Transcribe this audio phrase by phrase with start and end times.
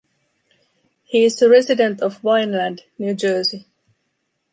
[1.03, 3.67] He is a resident of Vineland, New Jersey.